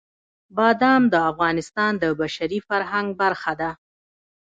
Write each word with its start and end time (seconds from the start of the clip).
بادام 0.57 1.01
د 1.13 1.15
افغانستان 1.31 1.91
د 2.03 2.05
بشري 2.21 2.59
فرهنګ 2.69 3.07
برخه 3.21 3.53
ده. 3.61 3.71